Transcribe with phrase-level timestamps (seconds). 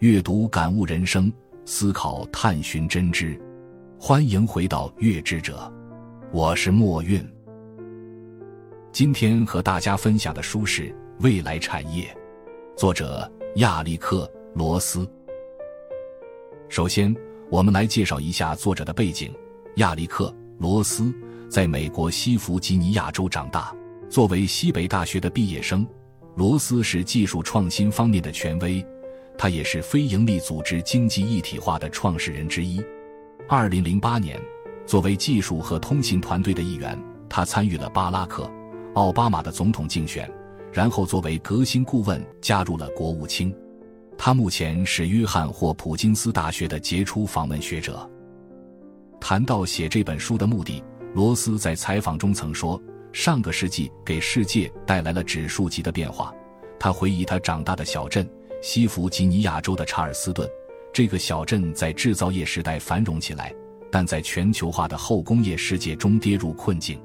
[0.00, 1.32] 阅读感悟人生，
[1.64, 3.40] 思考探寻真知。
[3.98, 5.72] 欢迎回到月之者，
[6.30, 7.26] 我是墨韵。
[8.92, 10.82] 今天和大家分享的书是
[11.20, 12.04] 《未来产业》，
[12.78, 15.08] 作者亚历克·罗斯。
[16.68, 17.16] 首先，
[17.48, 19.32] 我们来介绍一下作者的背景。
[19.76, 20.26] 亚历克·
[20.58, 21.10] 罗斯
[21.48, 23.74] 在美国西弗吉尼亚州长大，
[24.10, 25.86] 作为西北大学的毕业生。
[26.34, 28.84] 罗斯是技术创新方面的权威，
[29.38, 32.82] 他也是非营利组织经济一体化的创始人之一。
[33.48, 34.40] 二零零八年，
[34.86, 38.44] 作为技术和通信团队的一员，他参与了巴拉克·
[38.94, 40.30] 奥巴马的总统竞选，
[40.72, 43.54] 然后作为革新顾问加入了国务卿。
[44.18, 48.10] 他目前是约翰霍普金斯大学的杰出访问学者。
[49.20, 50.82] 谈到写这本书的目的，
[51.14, 52.80] 罗斯在采访中曾说。
[53.12, 56.34] 上个世纪给世界带来了指数级的变化。
[56.78, 58.28] 他回忆他长大的小镇
[58.62, 60.48] 西弗吉尼亚州的查尔斯顿，
[60.92, 63.54] 这个小镇在制造业时代繁荣起来，
[63.90, 67.00] 但在全球化的后工业世界中跌入困境。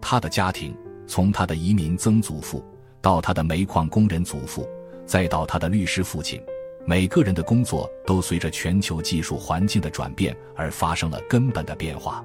[0.00, 2.64] 他的家庭，从他的移民曾祖父
[3.00, 4.68] 到他的煤矿工人祖父，
[5.06, 6.40] 再到他的律师父亲，
[6.86, 12.24] 每个人的工作都随着全球技术环境的转变而发生了根本的变化。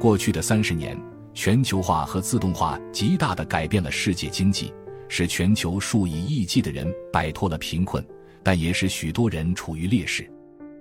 [0.00, 0.96] 过去的三十年。
[1.38, 4.72] 全球化和自动化极大地改变了世界经济，
[5.08, 8.04] 使全球数以亿计的人摆脱了贫困，
[8.42, 10.28] 但也使许多人处于劣势。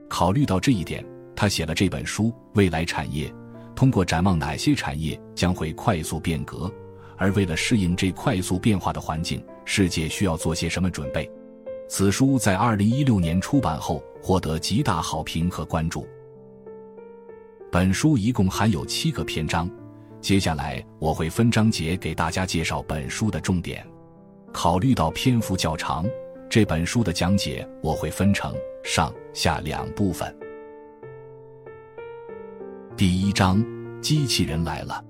[0.10, 3.30] 考虑到这一点，他写了这本书《未来产业》，
[3.76, 6.72] 通过展望哪些产业将会快速变革，
[7.18, 11.30] 而为了适应这快速变化的环境，世界需要做些什么准备。
[11.88, 16.08] 此书在二零一六年出版后，获得极大好评和关注。
[17.72, 19.70] 本书一共含有七个篇章。
[20.22, 23.86] 接下来我会分章节给大家介绍本书的重点。
[24.56, 26.06] 考虑到篇幅较长，
[26.50, 30.34] 这本书的讲解我会分成上下两部分。
[32.96, 33.62] 第一章：
[34.02, 35.04] 机器人来了。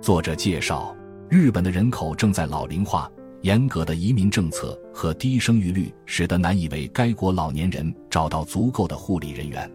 [0.00, 0.96] 作者介绍，
[1.28, 3.12] 日本的人口正在老龄化，
[3.42, 9.70] 严格的移民政策和低生育率使得难以为该国老年人找到足够的护理人员。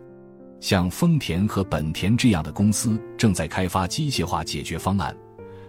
[0.59, 5.15] 像丰田和本田这样的公司正在开发机械化解决方案，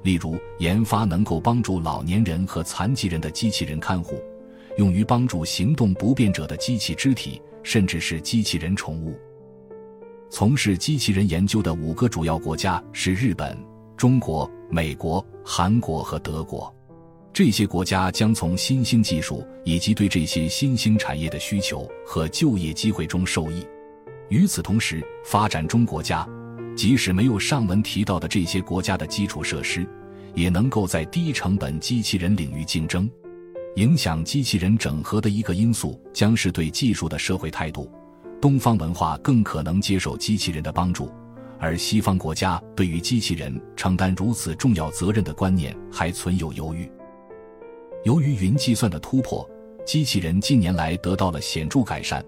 [0.03, 4.21] 例如研发能够帮助老年人和残疾人的机器人看护，
[4.77, 9.19] 用于帮助行动不便者的机器肢体，甚至是机器人宠物。
[10.29, 13.57] 从事机器人研究的五个主要国家是日本、
[13.97, 16.75] 中国、美国、韩国和德国。
[17.35, 23.67] 这些国家将从新兴技术以及对这些新兴产业的需求和就业机会中受益。
[24.29, 26.29] 与此同时，发展中国家，
[26.77, 29.87] 即使没有上文提到的这些国家的基础设施，
[30.35, 33.09] 也能够在低成本机器人领域竞争。
[33.77, 37.91] 影响机器人整合的一个因素，将是对技术的社会态度。
[38.41, 41.11] 东方文化更可能接受机器人的帮助，
[41.59, 46.91] 而西方国家对于机器人承担如此重要责任的观念还存有犹豫。
[48.05, 49.49] 由于云计算的突破，
[49.87, 52.25] 机器人近年来得到了显著改善。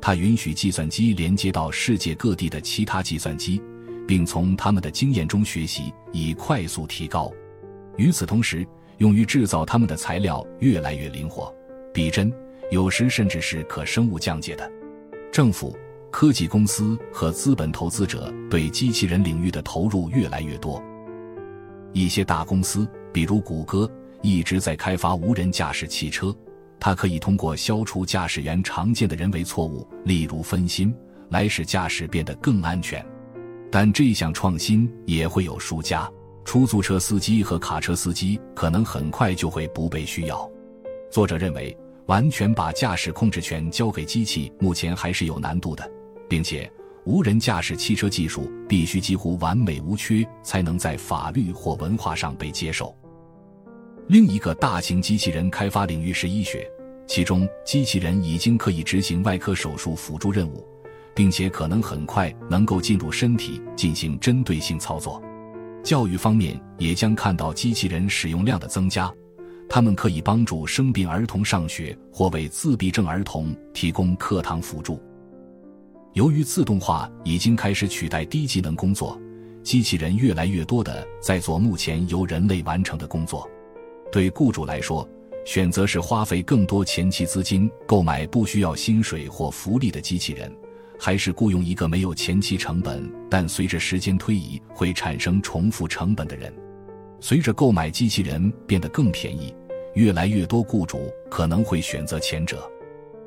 [0.00, 3.62] 它允许计算机连接到世界各地的其他计算机，
[4.06, 7.32] 并从他们的经验中学习，以快速提高。
[7.96, 8.66] 与此同时，
[8.98, 11.54] 用于制造它们的材料越来越灵活、
[11.92, 12.32] 逼真，
[12.70, 14.70] 有时甚至是可生物降解的。
[15.32, 15.76] 政府、
[16.10, 20.82] 科技公司和资本投资者对机器人领域的投入越来越多。
[21.92, 23.90] 一些大公司，比如谷歌，
[24.22, 26.34] 一直在开发无人驾驶汽车。
[26.80, 30.94] 它可以通过消除驾驶员常见的人为错误，例如分心，
[31.28, 33.04] 来使驾驶变得更安全。
[33.72, 36.06] 但这项创新也会有输家，
[36.44, 40.46] 出租车司机和卡车司机可能很快就会不被需要。
[41.10, 41.74] 作者认为，
[42.04, 45.90] 完全把驾驶控制权交给机器目前还是有难度的，
[46.28, 46.70] 并且
[47.06, 52.94] 无人驾驶汽车技术必须几乎完美无缺，才能在法律或文化上被接受。
[54.08, 56.70] 另一个大型机器人开发领域是医学，
[57.06, 60.68] 其中机器人已经可以执行外科手术辅助任务，
[61.14, 65.22] 并且可能很快能够进入身体进行针对性操作。
[65.82, 69.12] 教育方面也将看到机器人使用量的增加，
[69.68, 75.02] 它们可以帮助生病儿童上学或为自闭症儿童提供课堂辅助。
[76.12, 79.18] 由于自动化已经开始取代低技能工作，
[79.62, 83.48] 机器人越来越多的在做目前由人类完成的工作。
[84.12, 85.08] 对雇主来说，
[85.44, 90.54] 选择是花费更多前期资金购买不需要薪水或福利的机器人，
[91.04, 96.54] 还是雇佣一个没有前期成本但随着时间推移会产生重复成本的人。
[97.18, 99.52] 随着购买机器人变得更便宜，
[99.94, 102.70] 越来越多雇主可能会选择前者。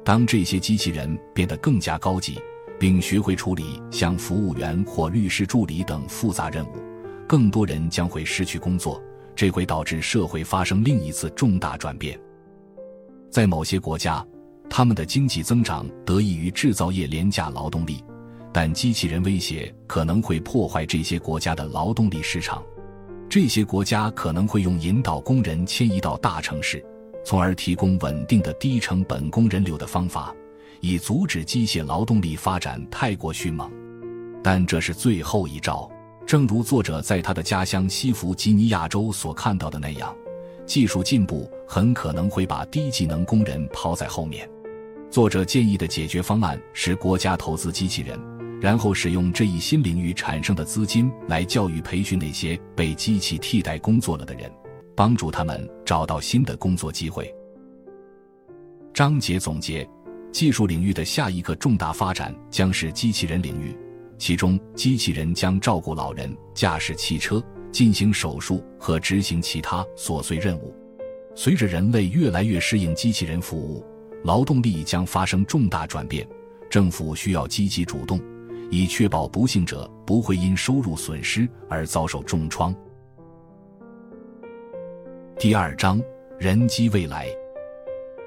[0.06, 2.40] 当这些机器人变得更加高级，
[2.80, 6.78] 并学会处理像服务员或律师助理等复杂任务，
[7.28, 9.04] 更多人将会失去工作，
[9.36, 12.18] 这会导致社会发生另一次重大转变。
[13.30, 14.26] 在某些国家，
[14.70, 18.04] 他们的经济增长得益于制造业廉价劳动力，
[18.52, 22.64] 但机器人威胁可能会破坏这些国家的劳动力市场。
[23.30, 26.84] 这些国家可能会用引导工人迁移到大城市，
[27.26, 30.34] 从而提供稳定的低成本工人流的方法，
[30.80, 33.70] 以阻止机械劳动力发展太过迅猛。
[34.44, 35.90] 但这是最后一招，
[36.26, 40.16] 正如作者在他的家乡西弗吉尼亚州所看到的那样，
[40.66, 44.48] 技术进步很可能会把低技能工人抛在后面。
[45.16, 48.20] 作者建议的解决方案是国家投资机器人。
[48.60, 54.52] 然后使用这一新领域产生的资金来教育培训那些被机器替代工作了的人，
[54.94, 57.34] 帮助他们找到新的工作机会。
[58.94, 59.88] 章节总结：
[60.34, 63.74] 技术领域的下一个重大发展将是机器人领域，
[64.18, 67.42] 其中机器人将照顾老人、驾驶汽车、
[67.72, 70.76] 进行手术和执行其他琐碎任务。
[71.36, 73.82] 随着人类越来越适应机器人服务，
[74.26, 76.28] 劳动力将发生重大转变，
[76.68, 78.20] 政府需要积极主动。
[78.72, 82.76] 以确保不幸者不会因收入损失而遭受重创。
[85.38, 86.02] 第二章：
[86.40, 87.28] 人机未来。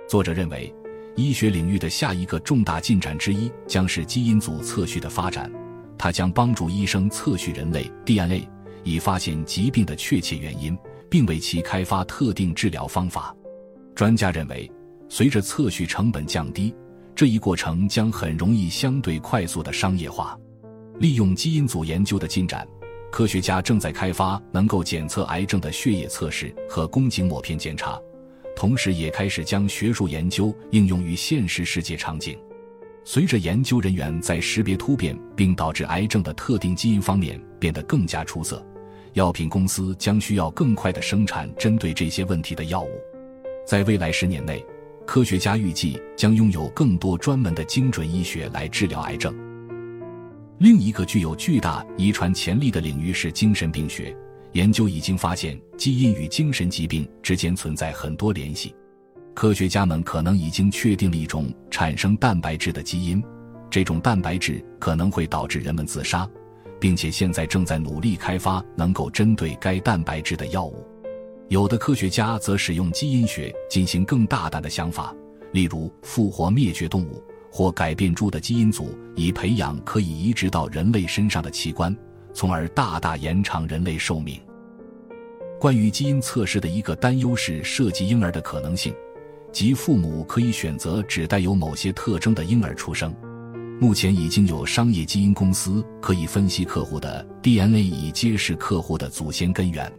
[0.08, 0.72] 作者认为，
[1.16, 5.52] 医学领域的下一个重大进展之一将是基因组测序的发展。
[5.98, 8.48] 它将帮助医生测序人类 DNA，
[8.84, 10.78] 以发现疾病的确切原因，
[11.10, 13.34] 并为其开发特定治疗方法。
[13.96, 14.70] 专家认为，
[15.08, 16.74] 随着测序成本降低。
[17.14, 20.38] 这一过程将很容易相对快速的商业化。
[21.00, 22.64] 利用基因组研究的进展，
[23.10, 28.00] 科学家正在开发能够检测癌症的血液测试和宫颈抹片检查，
[28.54, 32.38] 同时也开始将学术研究应用于现实世界场景。
[33.04, 38.64] 随着研究人员在识别突变并导致癌症的特定基因方面变得更加出色，
[39.14, 42.90] 药品公司将需要更快的生产针对这些问题的药物。
[43.66, 44.64] 在未来十年内。
[45.08, 49.34] 科学家预计将拥有更多专门的精准医学来治疗癌症。
[50.58, 54.14] 另一个具有巨大遗传潜力的领域是精神病学
[54.52, 58.76] 研究，已经发现基因与精神疾病之间存在很多联系。
[59.34, 63.24] 科学家们可能已经确定了一种产生蛋白质的基因，
[63.70, 66.28] 这种蛋白质可能会导致人们自杀，
[66.78, 70.86] 并且现在正在努力开发能够针对该蛋白质的药物。
[71.48, 75.14] 有的科学家则使用基因学进行更大胆的想法，
[75.52, 81.96] 例如复活灭绝动物或改变猪的基因组，以培养可以移植到人类身上的器官，
[82.34, 84.38] 从而大大延长人类寿命。
[85.58, 88.94] 关于基因测试的一个担忧是涉及婴儿的可能性，
[89.50, 93.14] 即父母可以选择只带有某些特征的婴儿出生。
[93.80, 99.90] 目前已经有商业基因公司可以分析客户的 DNA，以揭示客户的祖先根源。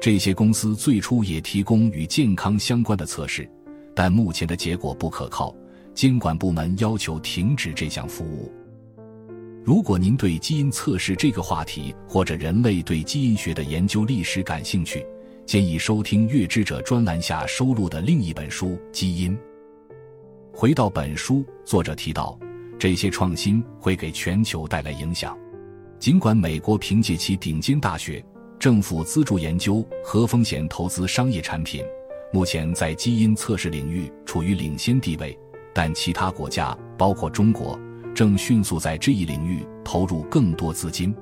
[0.00, 3.48] 这些公司最初也提供与健康相关的测试，
[3.94, 5.54] 但目前的结果不可靠。
[5.92, 8.52] 监管部门要求停止这项服务。
[9.64, 15.04] 如果您对基因测试这个话题或者人类对基因学的研究历史感兴趣，
[15.44, 19.32] 建议收听《月之者》专栏下收录的另一本书《基因》。
[20.52, 22.38] 回到本书，作者提到，
[22.78, 25.36] 这些创新会给全球带来影响。
[25.98, 28.24] 尽管美国凭借其顶尖大学。
[28.58, 31.84] 政府资助研究和风险投资商业产品，
[32.32, 35.38] 目前在基因测试领域处于领先地位，
[35.72, 37.78] 但其他国家，包括中国，
[38.12, 41.14] 正迅速在这一领域投入更多资金。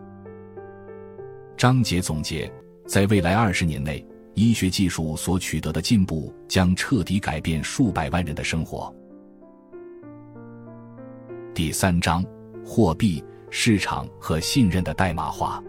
[1.59, 2.51] 章节总结：
[2.87, 4.03] 在未来二十年内，
[4.33, 8.91] 医学技术所取得的进步将彻底改变数百万人的生活。
[11.53, 12.25] 第三章：
[12.65, 15.63] 货币市场和信任的代码化。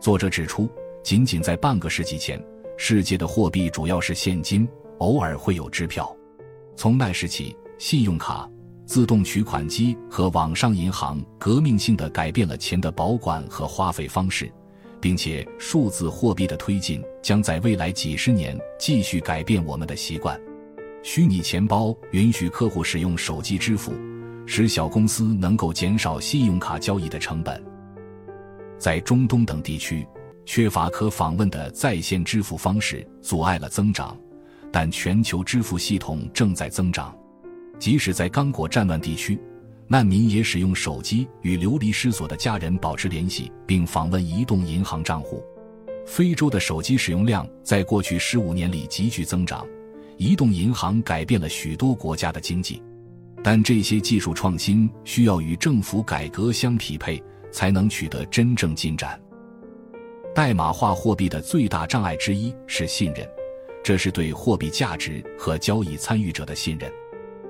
[0.00, 0.66] 作者指出，
[1.02, 2.42] 仅仅在半个世纪前，
[2.78, 4.66] 世界的货币主要是现金，
[4.96, 6.10] 偶尔会有支票。
[6.74, 8.48] 从那时起，信用卡、
[8.86, 14.50] 自动取款机和网上银行革命性的改变了钱的保管和花费方式，
[15.02, 20.40] 并且数字货币的推进将在未来几十年继续改变我们的习惯。
[21.02, 23.92] 虚拟钱包允许客户使用手机支付，
[24.46, 27.62] 使小公司能够减少信用卡交易的成本。
[28.80, 30.06] 在中东等地区，
[30.46, 34.16] 缺乏可访问的在线支付方式阻碍了增长，
[34.72, 37.14] 但全球支付系统正在增长。
[37.78, 39.38] 即使在刚果战乱地区，
[39.86, 45.44] 难民也使用手机与流离失所的家人保持联系，并访问移动银行账户。
[46.06, 49.66] 非洲的手机使用量在过去十五年里急剧增长，
[50.16, 52.82] 移动银行改变了许多国家的经济。
[53.42, 59.20] 但这些技术创新需要与政府改革相匹配，才能取得真正进展。
[60.34, 63.28] 代码化货币的最大障碍之一是信任，
[63.82, 66.90] 这是对货币价值和交易参与者的信任。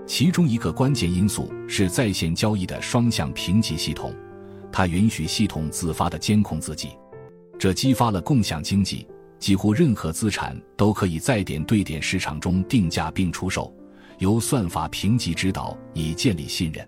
[0.07, 4.15] 其中一个关键因素是在线交易的双向评级系统，
[4.73, 6.91] 它允许系统自发的监控自己，
[7.59, 9.07] 这激发了共享经济。
[9.39, 13.75] 几乎任何资产都可以在点对点市场中定价并出售，
[14.19, 16.87] 由算法评级指导，以建立信任。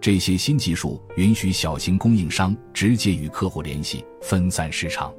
[0.00, 5.12] 这些新技术允许小型供应商直接与客户联系，分散市场。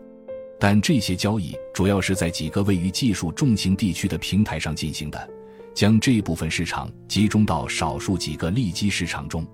[0.60, 5.30] 但这些交易主要是在几个位于技术重型地区的平台上进行的，
[5.74, 9.46] 将这部分市场集中到少数几个利基市场中。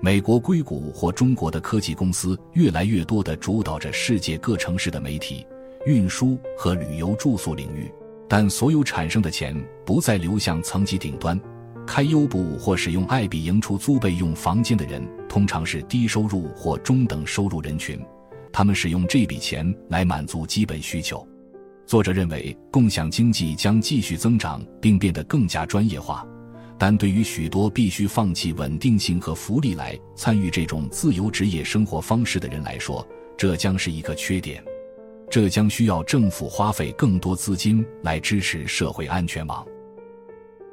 [0.00, 5.46] 美国硅谷或中国的科技公司越来越多地主导着世界各城市的媒体。
[5.84, 7.90] 运输和旅游住宿领域，
[8.28, 9.52] 但所有产生的钱
[9.84, 11.38] 不再流向层级顶端。
[11.94, 18.00] 开优步或使用爱彼迎出租备用房间的人，通常是低收入或中等收入人群，
[18.50, 21.22] 他们使用这笔钱来满足基本需求。
[21.84, 26.26] 作者认为，共享经济将继续增长并变得更加专业化，
[26.78, 33.06] 但对于许多必须放弃稳定性和福利来参与这种自由职业生活方式的人来说，
[33.36, 34.64] 这将是一个缺点。
[35.28, 39.62] 这将需要政府花费更多资金来支持社会安全网。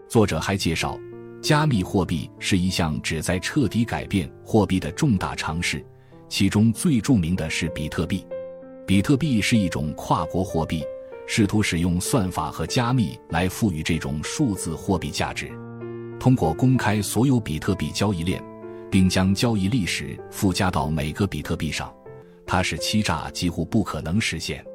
[0.07, 0.97] 作者还介绍，
[1.41, 5.83] 加密货币是一项旨在彻底改变货币的重大尝试，
[6.27, 8.25] 其中最著名的是比特币。
[8.85, 10.83] 比特币是一种跨国货币，
[11.25, 15.49] 试图使用算法和加密来赋予这种数字货币价值。
[16.19, 18.43] 通过公开所有比特币交易链，
[18.91, 21.93] 并将交易历史附加到每个比特币上。
[22.45, 24.65] 它使欺诈几乎不可能实现。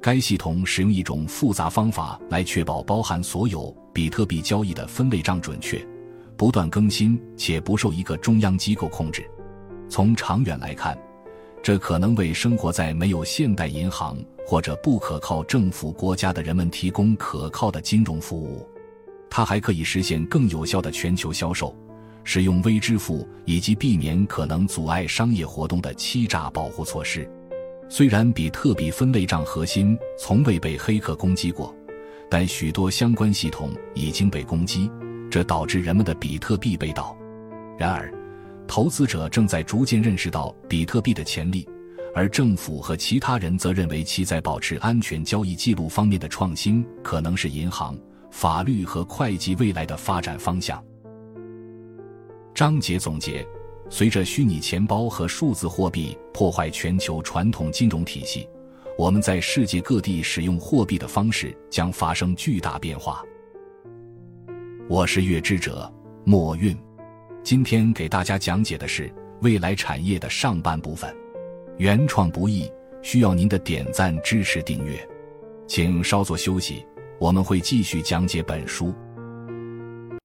[0.00, 5.80] 该系统使用一种复杂方法来确保包含所有比特币交易的分类账准确、
[6.42, 9.24] 不断更新且不受一个中央机构控制。
[9.88, 10.98] 从长远来看，
[11.62, 18.68] 这可能为生活在没有现代银行或者不可靠政府国家的人们提供可靠的金融服务。
[19.30, 21.72] 它还可以实现更有效的全球销售。
[22.24, 27.30] 使用微支付以及避免可能阻碍商业活动的欺诈保护措施。
[27.88, 31.72] 虽然比特币分类账核心从未被黑客攻击过，
[32.28, 34.90] 但许多相关系统已经被攻击，
[35.32, 37.16] 这导致人们的比特币被盗。
[37.78, 38.12] 然而，
[38.68, 41.66] 投资者正在逐渐认识到比特币的潜力，
[42.14, 47.98] 而政府和其他人则认为其在保持安全交易记录方面的创新可能是银行、
[48.30, 50.84] 法律和会计未来的发展方向。
[52.54, 53.42] 章节总结：
[53.88, 58.46] 随着虚拟钱包和数字货币破坏全球传统金融体系，
[58.98, 63.24] 我们在世界各地使用货币的方式将发生巨大变化。
[64.92, 65.90] 我是月之者
[66.22, 66.78] 墨韵，
[67.42, 71.10] 今天给大家讲解的是未来产业的上半部分。
[71.78, 72.70] 原创不易，
[73.00, 75.08] 需要您的点赞、支持、订阅。
[75.66, 76.84] 请稍作休息，
[77.18, 78.92] 我们会继续讲解本书。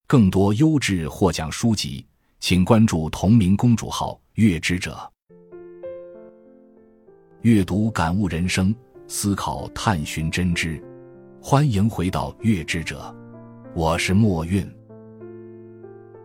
[0.06, 2.06] 更多优质获奖书籍。
[2.42, 5.00] 请关注同名公主号“月之者”，
[7.40, 8.76] 阅读感悟人生，
[9.08, 10.78] 思考探寻真知。
[11.42, 13.16] 欢迎回到“月之者”，
[13.80, 14.68] 我是墨韵。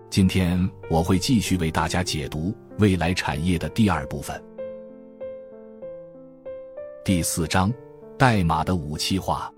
[0.08, 4.42] 今天我会继续为大家解读未来产业的第二部分，
[7.04, 7.70] 第四章：
[8.16, 9.52] 代码的武器化。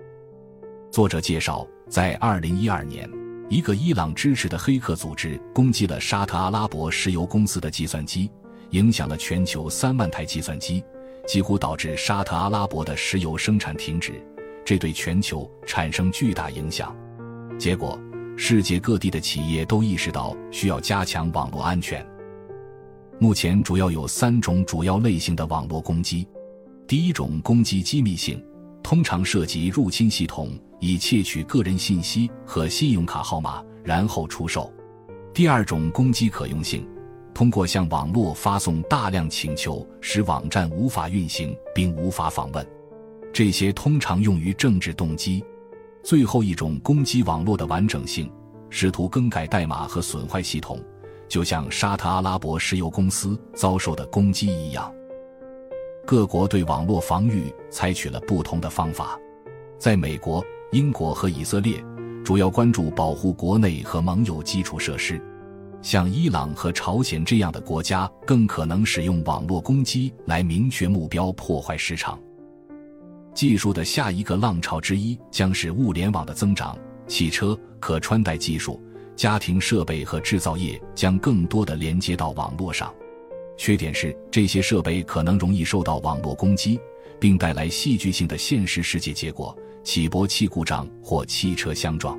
[0.90, 3.08] 作者介绍，在二零一二年。
[3.48, 8.28] 一个伊朗支持的黑客组织攻击了沙特阿拉伯石油公司的计算机，
[8.70, 10.82] 影响了全球三万台计算机，
[11.28, 14.14] 几乎导致沙特阿拉伯的石油生产停止，
[14.64, 16.92] 这对全球产生巨大影响。
[17.58, 17.98] 结果，
[18.36, 22.04] 世界各地的企业都意识到需要加强网络安全。
[23.18, 26.26] 目前主要有三种主要类型的网络攻击：
[26.86, 28.44] 第一种攻击机密性，
[28.82, 30.50] 通常涉及入侵系统。
[30.80, 34.70] 以窃取个人信息和信用卡号码，然后出售。
[35.32, 36.86] 第二种攻击可用性，
[37.32, 42.66] 通过向网络发送大量请求，使网站无法运行并无法访问。
[43.32, 45.42] 这些通常用于政治动机。
[46.04, 48.30] 最后一种攻击网络的完整性，
[48.70, 50.78] 试图更改代码和损坏系统，
[51.26, 54.92] 就像沙特阿拉伯石油公司遭受的攻击一样。
[56.06, 59.18] 各国对网络防御采取了不同的方法。
[59.78, 60.44] 在美国。
[60.72, 61.80] 英国和以色列
[62.24, 65.22] 主要关注保护国内和盟友基础设施，
[65.82, 72.18] 像伊朗和朝鲜这样的国家更可能使用网络攻击来明确目标、破坏市场。
[73.34, 78.80] 技术的下一个浪潮之一将是物联网的增长，汽车、可穿戴技术、
[79.16, 82.94] 家庭设备和制造业将更多的连接到网络上。
[83.56, 86.78] 缺点是，这些设备可能容易受到网络攻击，
[87.20, 92.18] 并带来戏剧性的现实世界结果：起搏器故障或汽车相撞。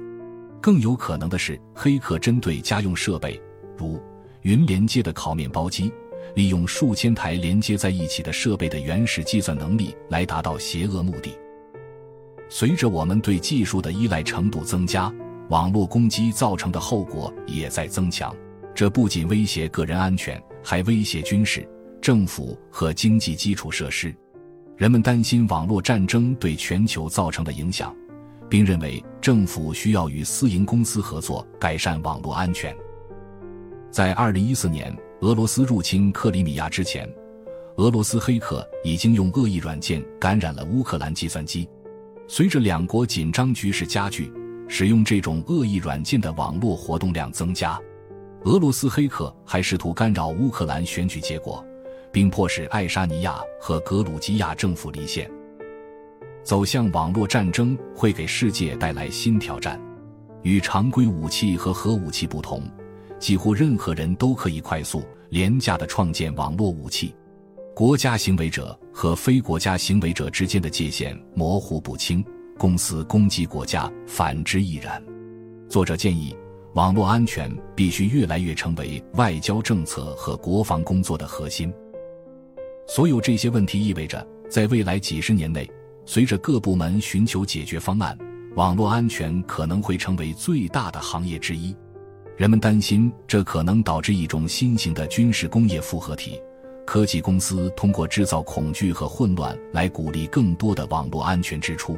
[0.61, 3.41] 更有可能的是，黑客针对家用设备，
[3.77, 4.01] 如
[4.41, 5.91] 云连接的烤面包机，
[6.35, 11.35] 利用数千台连接在一起的设备的原始计算能力来达到邪恶目的。
[12.49, 15.11] 随着我们对技术的依赖程度增加，
[15.49, 18.35] 网络攻击造成的后果也在增强。
[18.75, 21.67] 这不仅威胁个人安全，还威胁军事、
[22.01, 24.13] 政府和经济基础设施。
[24.75, 27.95] 人们担心网络战争对全球造成的影响，
[28.49, 32.75] 并认为政府需要与私营公司合作改善网络安全。
[33.89, 37.09] 在2014年俄罗斯入侵克里米亚之前，
[37.77, 41.67] 俄罗斯黑客已经用恶意软件感染了乌克兰计算机。
[42.27, 44.31] 随着两国紧张局势加剧，
[44.67, 47.79] 使用这种恶意软件的网络活动量增加。
[48.43, 51.65] 俄罗斯黑客还试图干扰乌克兰选举结果，
[52.11, 55.31] 并迫使爱沙尼亚和格鲁吉亚政府离线。
[56.43, 59.81] 走向网络战争会给世界带来新挑战。
[60.43, 62.61] 与常规武器和核武器不同，
[63.19, 67.15] 几乎任何人都可以快速、廉价的创建网络武器。
[67.73, 72.23] 国家行为者和非国家行为者之间的界限模糊不清，
[72.57, 75.03] 公司攻击国家，反之亦然。
[75.69, 76.35] 作者建议。
[76.75, 81.73] 网络安全必须越来越成为外交政策和国防工作的核心。
[82.85, 85.65] 所有这些问题意味着，在未来几十年内，
[86.05, 88.17] 随着各部门寻求解决方案，
[88.57, 91.73] 网络安全可能会成为最大的行业之一。
[92.37, 96.37] 人们担心，这可能导致一种新型的军事工业复合体。
[96.85, 101.97] 科技公司通过制造恐惧和混乱来鼓励更多的网络安全支出。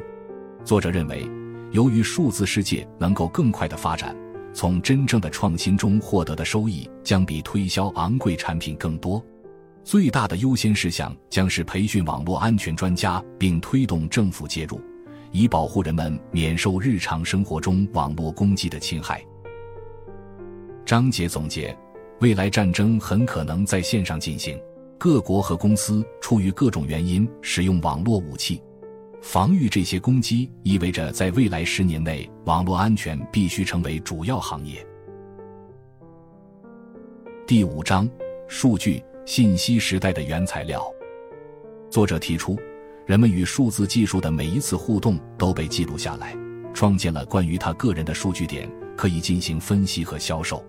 [0.64, 1.28] 作者认为，
[1.72, 4.16] 由于数字世界能够更快的发展。
[4.54, 9.22] 从真正的创新中获得的收益将比推销昂贵产品更多。
[9.84, 14.80] 最大的优先事项将是培训网络安全专家，并推动政府介入，
[15.32, 19.22] 以保护人们免受日常生活中网络攻击的侵害。
[20.88, 21.76] 章节总结：
[22.20, 24.58] 未来战争很可能在线上进行，
[24.96, 28.62] 各国和公司出于各种原因使用网络武器。
[29.20, 34.82] 防御这些攻击意味着，在未来十年内，网络安全必须成为主要行业。
[37.46, 38.08] 第五章：
[38.48, 40.82] 数据信息时代的原材料。
[41.90, 42.58] 作者提出，
[43.04, 46.34] 人们与数字技术的每一次互动都被记录下来，
[46.72, 50.64] 创建了关于他个人的数据点，可以进行分析和销售。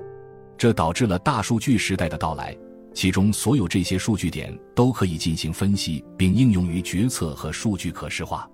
[0.60, 2.56] 这导致了大数据时代的到来。
[2.94, 8.50] 其中所有这些数据点都可以进行分析，并应用于决策和数据可视化。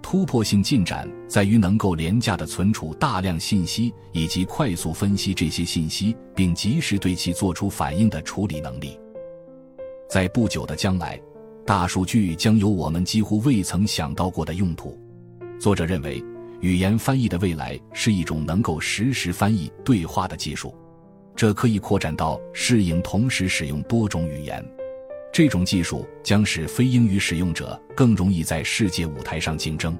[0.00, 8.98] 突破性进展在于能够廉价的存储大量信息，以及快速分析这些信息，并及时对其做出反应的处理能力。
[10.08, 11.20] 在不久的将来，
[11.66, 14.98] 大数据将有我们几乎未曾想到过的用途。
[15.58, 16.24] 作者认为，
[16.60, 20.74] 语言翻译的未来是一种能够实时翻译对话的技术。
[21.34, 24.64] 这可以扩展到适应同时使用多种语言。
[25.32, 29.98] 这种技术将使非英语使用者更容易在世界舞台上竞争。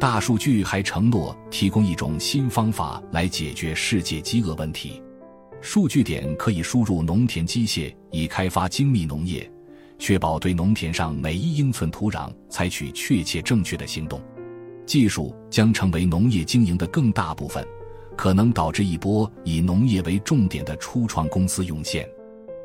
[0.00, 5.02] 大数据还承诺提供一种新方法来解决世界饥饿问题。
[5.60, 9.50] 数据点可以输入农田机械，以开发精密农业，
[9.98, 14.22] 确保对农田上每一英寸土壤采取确切正确的行动。
[14.86, 17.66] 技术将成为农业经营的更大部分。
[18.18, 22.04] 可能导致一波以农业为重点的初创公司涌现，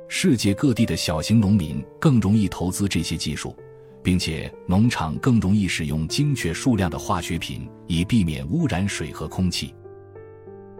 [0.07, 3.55] 世界各地的小型农民更容易投资这些技术，
[4.01, 9.75] 并且农场更容易使用精确数量的化学品，以避免污染水和空气。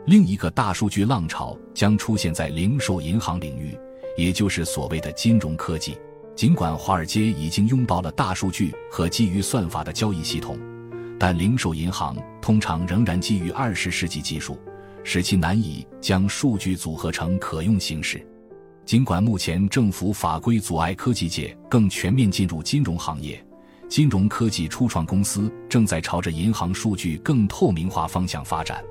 [0.08, 3.78] 另一个大数据浪潮将出现在零售银行领域，
[4.18, 5.96] 也就是所谓的金融科技。
[6.36, 10.58] 尽管华尔街已经拥抱了大数据和基于算法的交易系统。
[11.26, 14.60] 但零售银行通常仍然基于二十世纪技术，
[15.06, 18.22] 使其难以将数据组合成可用形式。
[18.84, 23.42] 尽管目前政府法规阻碍科技界更全面进入金融行业，
[23.88, 28.84] 金融科技初创公司正在朝着银行数据更透明化方向发展。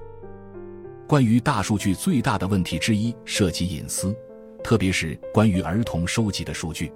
[1.07, 4.17] 关于大数据最大的问题之一涉及隐私，
[4.65, 6.91] 特别是关于儿童收集的数据，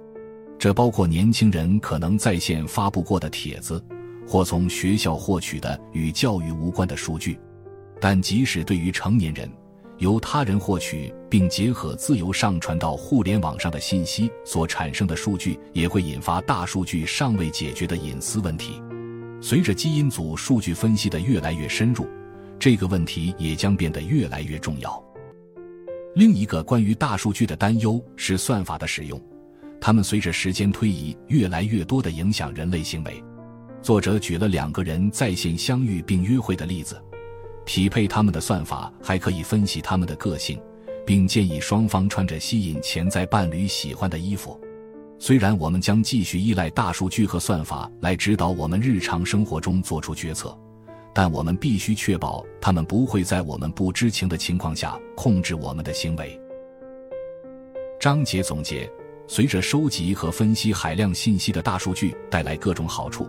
[0.57, 3.79] 这包括年轻人可能在线发布过的帖子。
[4.27, 7.39] 或从学校获取的与教育无关的数据，
[8.01, 9.49] 但即使对于成年人，
[9.99, 18.81] 由他人获取并结合自由上传到互联网上的信息所产生的数据，也会引发大数据尚未解决的隐私问题。
[19.39, 22.05] 随着基因组数据分析的越来越深入，
[22.59, 25.01] 这个问题也将变得越来越重要。
[26.15, 29.21] 另一个关于大数据的担忧是算法的使用，
[29.79, 33.23] 它们随着时间推移越来越多地影响人类行为。
[33.81, 37.01] 作者举了两个人在线相遇并约会的例子，
[37.65, 40.59] 匹配他们的算法还可以分析他们的个性，
[41.05, 44.59] 并建议双方穿着吸引潜在伴侣喜欢的衣服。
[45.19, 50.55] 虽然我们将继续依赖大数据和算法来指导我们日常生活中做出决策，
[51.13, 56.39] 但我们必须确保他们不会在我们不知情的情况下控制我们的行为。
[57.99, 58.87] 章节总结：
[59.27, 63.27] 随着收集和分析海量信息的大数据带来各种好处，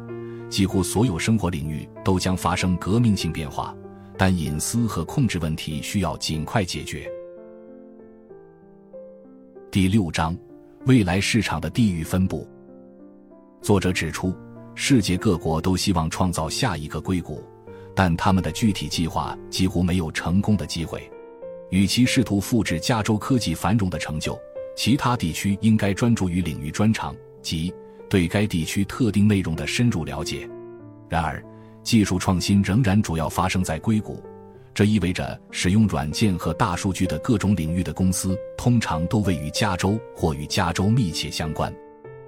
[0.49, 3.75] 几乎所有生活领域都将发生革命性变化，
[4.17, 7.11] 但隐私和控制问题需要尽快解决。
[9.71, 10.37] 第六章。
[10.87, 12.49] 未来市场的地域分布。
[13.61, 14.33] 作者指出，
[14.75, 17.45] 世界各国都希望创造下一个硅谷，
[17.95, 21.11] 但他们的具体计划几乎没有成功的机会。
[21.71, 24.39] 与其试图复制加州科技繁荣的成就，
[24.77, 27.75] 其他地区应该专注于领域专长及
[28.09, 30.49] 对该地区特定内容的深入了解。
[31.09, 31.43] 然而，
[31.83, 34.23] 技术创新仍然主要发生在硅谷。
[34.75, 41.75] 这意味着，使用软件和大数据的各种领域的公司通常都位于加州或与加州密切相关。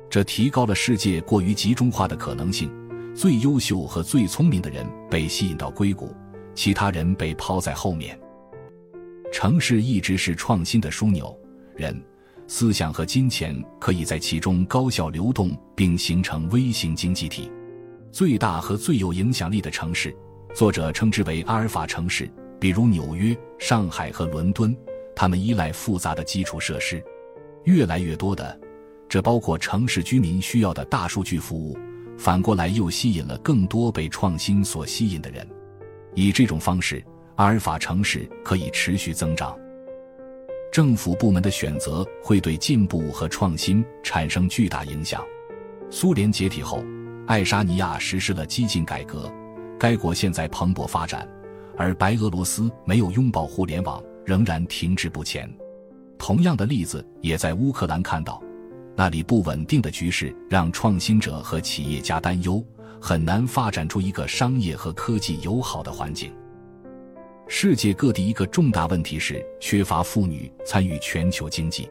[0.09, 2.71] 这提高了世界过于集中化的可能性。
[3.15, 6.15] 最优秀和最聪明的人被吸引到硅谷，
[6.55, 8.19] 其他人被抛在后面。
[9.33, 11.37] 城市一直是创新的枢纽，
[11.77, 12.01] 人、
[12.53, 17.49] 思想和金钱可以在其中高效流动，并形成微型经济体。
[18.11, 20.13] 最大和最有影响力的城市，
[20.53, 22.29] 作者称之为阿尔法城市。
[22.59, 24.77] 比如纽约、上海和伦敦，
[25.15, 27.01] 他们依赖复杂的基础设施。
[27.63, 28.61] 越来越多的，
[29.09, 31.79] 这包括城市居民需要的大数据服务，
[32.19, 35.49] 反过来又吸引了更多被创新所吸引的人。
[36.17, 37.01] 以这种方式，
[37.37, 39.57] 阿尔法城市可以持续增长。
[40.73, 45.25] 政府部门的选择会对进步和创新产生巨大影响。
[45.91, 46.85] 苏联解体后，
[47.27, 49.29] 爱沙尼亚实施了激进改革，
[49.79, 51.29] 该国现在蓬勃发展。
[51.77, 55.53] 而白俄罗斯没有拥抱互联网，仍然停滞不前。
[56.17, 58.41] 同样的例子也在乌克兰看到，
[58.95, 62.65] 那里不稳定的局势让创新者和企业家担忧，
[63.01, 66.33] 很难发展出一个商业和科技友好的环境。
[67.53, 71.91] 世界各地一个重大问题是缺乏妇女参与全球经济。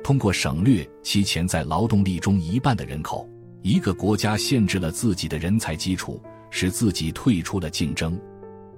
[0.00, 3.28] 通过省略其潜在劳动力中一半的人口，
[3.62, 8.16] 一个国家限制了自己的人才基础，使自己退出了竞争。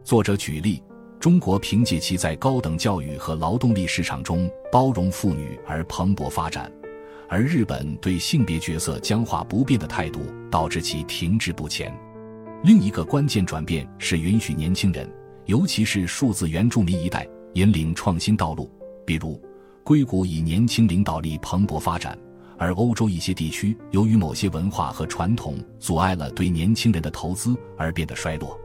[0.02, 0.82] 作者举例，
[1.20, 6.72] 中国凭借其在高等教育和劳动力市场中包容妇女而蓬勃发展，
[7.28, 11.94] 而日本对性别角色僵化不变的态度导致其停滞不前。
[12.62, 15.06] 另一个关键转变是允许年轻人，
[15.46, 18.70] 尤其是数字原住民一代引领创新道路。
[19.06, 19.40] 比如，
[19.82, 22.18] 硅谷以年轻领导力蓬勃发展，
[22.56, 28.58] 而欧洲一些地区由于某些文化和传统阻碍了对年轻人的投资而变得衰落。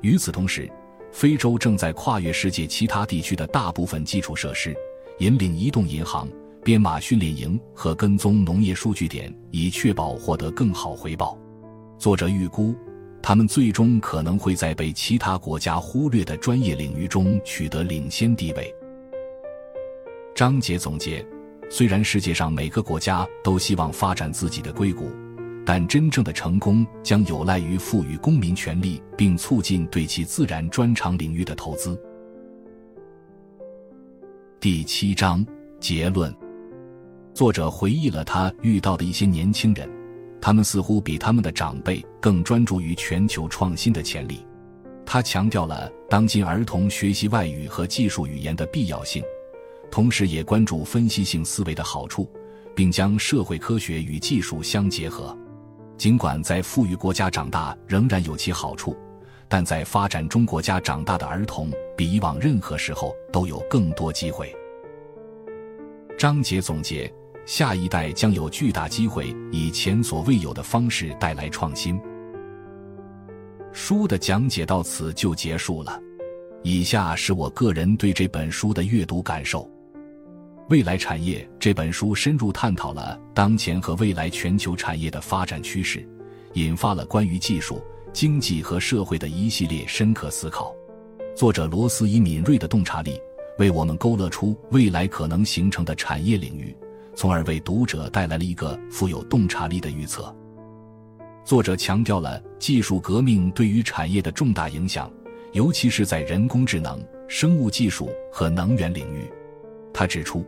[0.00, 0.70] 与此同时，
[1.12, 4.74] 非洲正在跨越世界其他地区的大部分基础设施，
[5.18, 6.28] 引领移动银行、
[6.64, 11.38] 编码训练营和跟踪农业数据点，以确保获得更好回报。
[11.98, 12.74] 作者预估，
[13.26, 18.72] 他们最终可能会在被其他国家忽略的专业领域中取得领先地位。
[20.32, 21.26] 章节总结：
[21.68, 25.10] 虽然世界上每个国家都希望发展自己的硅谷。
[25.64, 32.00] 但真正的成功将有赖于赋予公民权利，并促进对其自然专长领域的投资。
[34.60, 35.44] 第七章
[35.80, 36.32] 结论：
[37.34, 39.90] 作者回忆了他遇到的一些年轻人，
[40.40, 44.46] 他们似乎比他们的长辈更专注于全球创新的潜力。
[45.04, 49.22] 他强调了当今儿童学习外语和技术语言的必要性，
[49.90, 52.28] 同时也关注分析性思维的好处，
[52.74, 55.36] 并将社会科学与技术相结合。
[55.96, 58.96] 尽管在富裕国家长大仍然有其好处，
[59.48, 64.54] 但在发展中国家长大的儿童比以往任何时候都有更多机会。
[66.18, 67.12] 章节总结：
[67.46, 71.98] 下一代将有巨大机会以前所未有的方式带来创新。
[73.72, 76.02] 书的讲解到此就结束了。
[76.64, 79.70] 以下是我个人对这本书的阅读感受。
[80.68, 86.04] 未来产业这本书深入探讨了当前和未来全球产业的发展趋势，
[86.54, 87.80] 引发了关于技术、
[88.12, 90.74] 经济和社会的一系列深刻思考。
[91.36, 93.20] 作者罗斯以敏锐的洞察力，
[93.58, 96.76] 为我们勾勒出未来可能形成的产业领域，
[97.16, 100.32] 从而为读者带来了一个富有洞察力的预测。
[101.44, 105.10] 作者强调了技术革命对于产业的重大影响，
[105.52, 109.24] 尤其是在人工智能、生物技术和能源领域。
[109.94, 110.44] 他指出，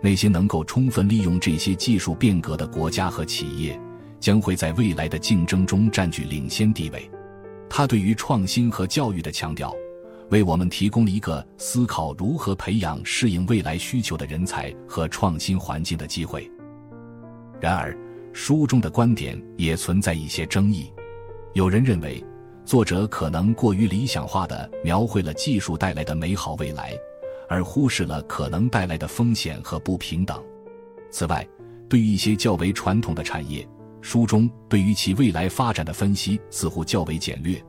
[0.00, 3.78] 那些能够充分利用这些技术变革的国家和企业，
[4.20, 7.10] 将会在未来的竞争中占据领先地位。
[7.68, 9.74] 他对于创新和教育的强调，
[10.32, 16.50] 为我们提供了一个思考如何培养适应未来需求的人才和创新环境的机会。
[17.60, 17.94] 然而，
[18.32, 20.90] 书中的观点也存在一些争议。
[21.52, 22.24] 有人认为，
[22.64, 26.96] 作者可能过于理想化地描绘了技术带来的美好未来，
[27.46, 30.42] 而忽视了可能带来的风险和不平等。
[31.10, 31.46] 此外，
[31.90, 33.68] 对于一些较为传统的产业，
[34.00, 37.62] 书中对于其未来发展的分析似乎较为简略，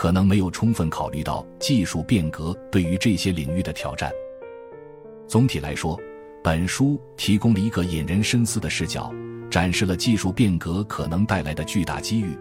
[0.00, 4.10] 可能没有充分考虑到技术变革对于这些领域的挑战。
[5.28, 6.00] 总体来说，
[6.42, 9.12] 本书提供了一个引人深思的视角。
[9.50, 12.34] 展示了技术变革可能带来的巨大机遇，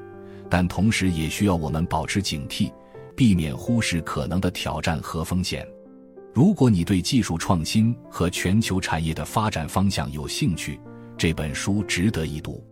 [0.49, 2.71] 但同时也需要我们保持警惕，
[3.13, 5.67] 避免忽视可能的挑战和风险。
[6.33, 10.79] 如果你对技术创新和全球产业的发展方向有兴趣，
[11.17, 12.63] 这本书值得一读。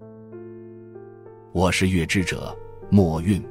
[1.51, 2.57] 我是月之者
[2.89, 3.43] 墨韵，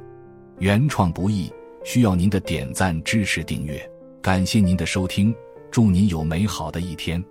[0.59, 1.53] 原创不易，
[1.85, 3.87] 需要您的点赞支持订阅。
[4.21, 5.33] 感谢您的收听，
[5.69, 7.23] 祝您有美好的一天。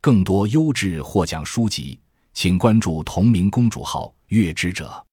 [0.00, 1.98] 更多优质获奖书籍。
[2.34, 5.04] 请关注同名公主号“月之者”。